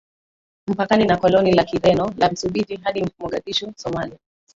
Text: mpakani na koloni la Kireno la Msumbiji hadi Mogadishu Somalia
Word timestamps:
mpakani 0.67 1.05
na 1.05 1.17
koloni 1.17 1.53
la 1.53 1.63
Kireno 1.65 2.13
la 2.17 2.31
Msumbiji 2.31 2.75
hadi 2.75 3.11
Mogadishu 3.19 3.73
Somalia 3.77 4.17